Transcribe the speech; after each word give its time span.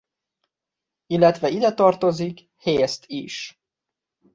Illetve 1.07 1.49
ide 1.49 1.73
tartozik 1.73 2.49
a 2.55 2.69
Haste 2.69 3.05
is. 3.07 3.61